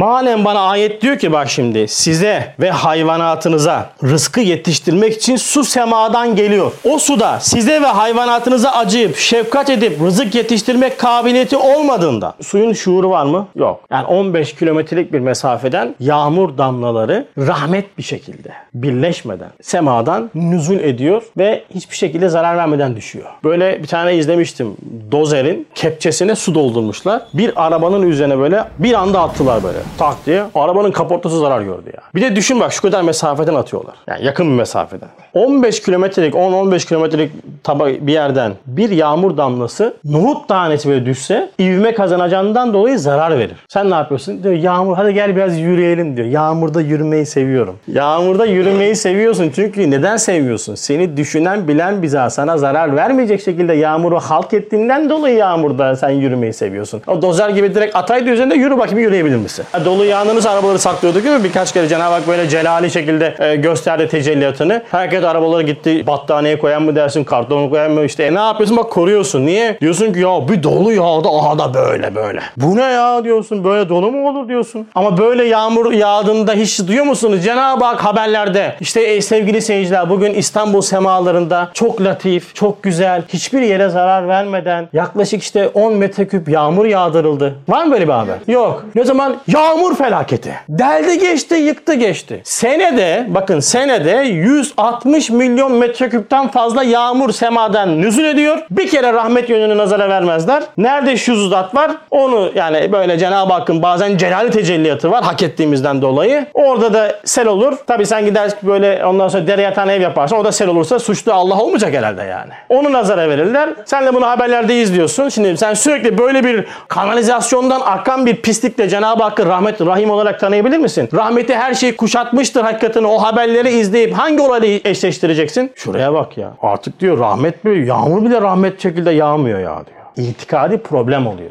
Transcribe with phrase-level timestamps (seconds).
[0.00, 6.36] Malen bana ayet diyor ki bak şimdi size ve hayvanatınıza rızkı yetiştirmek için su semadan
[6.36, 6.72] geliyor.
[6.84, 13.24] O suda size ve hayvanatınıza acıyıp şefkat edip rızık yetiştirmek kabiliyeti olmadığında suyun şuuru var
[13.24, 13.46] mı?
[13.56, 13.80] Yok.
[13.90, 21.64] Yani 15 kilometrelik bir mesafeden yağmur damlaları rahmet bir şekilde birleşmeden semadan nüzul ediyor ve
[21.74, 23.26] hiçbir şekilde zarar vermeden düşüyor.
[23.44, 24.76] Böyle bir tane izlemiştim.
[25.12, 27.22] Dozerin kepçesine su doldurmuşlar.
[27.34, 29.78] Bir arabanın üzerine böyle bir anda attılar böyle.
[29.98, 30.42] Tak diye.
[30.54, 32.00] Arabanın kaportası zarar gördü ya.
[32.14, 33.94] Bir de düşün bak şu kadar mesafeden atıyorlar.
[34.06, 35.08] Yani yakın bir mesafeden.
[35.34, 37.32] 15 kilometrelik 10-15 kilometrelik
[37.64, 43.56] taba bir yerden bir yağmur damlası nohut tanesi böyle düşse ivme kazanacağından dolayı zarar verir.
[43.68, 44.42] Sen ne yapıyorsun?
[44.42, 46.28] Diyor yağmur hadi gel biraz yürüyelim diyor.
[46.28, 47.76] Yağmurda yürümeyi seviyorum.
[47.88, 50.74] Yağmurda yürümeyi seviyorsun çünkü neden seviyorsun?
[50.74, 56.52] Seni düşünen bilen bize sana zarar vermeyecek şekilde yağmuru halk ettiğinden dolayı yağmurda sen yürümeyi
[56.52, 57.02] seviyorsun.
[57.06, 59.64] O dozer gibi direkt ataydı üzerinde yürü bakayım yürüyebilir misin?
[59.84, 61.44] Dolu yağdığınız arabaları saklıyorduk mi?
[61.44, 64.82] Birkaç kere Cenab-ı Hak böyle celali şekilde e, gösterdi tecelliyatını.
[64.90, 68.24] Herkes arabaları gitti battaniye koyan mı dersin, karton koyan mı işte.
[68.24, 69.46] E, ne yapıyorsun bak koruyorsun.
[69.46, 69.78] Niye?
[69.80, 72.40] Diyorsun ki ya bir dolu yağdı aha da böyle böyle.
[72.56, 74.88] Bu ne ya diyorsun böyle dolu mu olur diyorsun.
[74.94, 77.44] Ama böyle yağmur yağdığında hiç duyuyor musunuz?
[77.44, 83.60] Cenab-ı Hak haberlerde işte e, sevgili seyirciler bugün İstanbul semalarında çok latif, çok güzel, hiçbir
[83.62, 87.54] yere zarar vermeden yaklaşık işte 10 metreküp yağmur yağdırıldı.
[87.68, 88.36] Var mı böyle bir haber?
[88.48, 88.84] Yok.
[88.94, 89.36] Ne zaman?
[89.60, 90.54] Yağmur felaketi.
[90.68, 92.40] Deldi geçti, yıktı geçti.
[92.44, 98.58] Senede, bakın senede 160 milyon metreküpten fazla yağmur semadan nüzul ediyor.
[98.70, 100.62] Bir kere rahmet yönünü nazara vermezler.
[100.76, 101.90] Nerede şu zat var?
[102.10, 106.46] Onu yani böyle Cenab-ı Hakk'ın bazen celali tecelliyatı var hak ettiğimizden dolayı.
[106.54, 107.72] Orada da sel olur.
[107.86, 111.32] Tabi sen gider böyle ondan sonra dere yatan ev yaparsan o da sel olursa suçlu
[111.32, 112.52] Allah olmayacak herhalde yani.
[112.68, 113.70] Onu nazara verirler.
[113.84, 115.28] Sen de bunu haberlerde izliyorsun.
[115.28, 120.78] Şimdi sen sürekli böyle bir kanalizasyondan akan bir pislikle Cenab-ı Hakk'ı rahmet, rahim olarak tanıyabilir
[120.78, 121.08] misin?
[121.14, 123.06] Rahmeti her şeyi kuşatmıştır hakikatini.
[123.06, 125.72] O haberleri izleyip hangi olayla eşleştireceksin?
[125.74, 126.52] Şuraya bak ya.
[126.62, 130.28] Artık diyor rahmet bir yağmur bile rahmet şekilde yağmıyor ya diyor.
[130.28, 131.50] İtikadi problem oluyor.